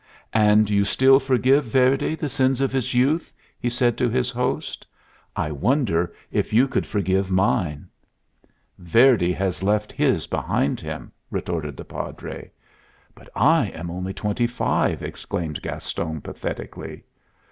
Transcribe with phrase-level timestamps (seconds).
[0.33, 4.87] "And you still forgive Verdi the sins of his youth?" he said to his host.
[5.35, 7.87] "I wonder if you could forgive mine?"
[8.79, 12.49] "Verdi has left his behind him," retorted the Padre.
[13.13, 17.03] "But I am only twenty five!" exclaimed Gaston, pathetically.